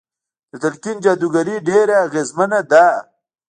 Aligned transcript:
د 0.49 0.51
تلقين 0.63 0.97
جادوګري 1.03 1.55
ډېره 1.67 1.95
اغېزمنه 2.05 2.59
ده. 2.71 2.85